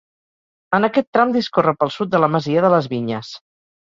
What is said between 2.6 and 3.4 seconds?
de les Vinyes.